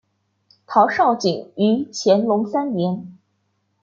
[0.65, 3.19] 陶绍景于乾隆三年。